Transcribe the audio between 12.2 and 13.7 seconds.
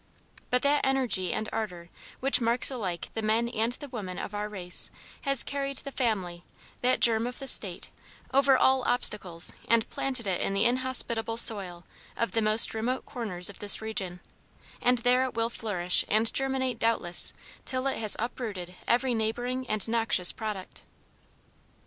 the most remote corners of